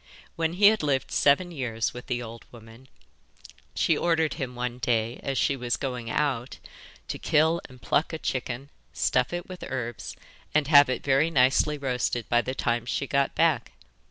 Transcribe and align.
When 0.35 0.53
he 0.53 0.69
had 0.69 0.81
lived 0.81 1.11
seven 1.11 1.51
years 1.51 1.93
with 1.93 2.07
the 2.07 2.23
old 2.23 2.43
woman 2.51 2.87
she 3.75 3.95
ordered 3.95 4.33
him 4.33 4.55
one 4.55 4.79
day, 4.79 5.19
as 5.21 5.37
she 5.37 5.55
was 5.55 5.77
going 5.77 6.09
out, 6.09 6.57
to 7.07 7.19
kill 7.19 7.61
and 7.69 7.79
pluck 7.83 8.11
a 8.11 8.17
chicken, 8.17 8.71
stuff 8.93 9.31
it 9.31 9.47
with 9.47 9.63
herbs, 9.67 10.15
and 10.55 10.65
have 10.69 10.89
it 10.89 11.03
very 11.03 11.29
nicely 11.29 11.77
roasted 11.77 12.27
by 12.29 12.41
the 12.41 12.55
time 12.55 12.87
she 12.87 13.05
got 13.05 13.35
back. 13.35 13.73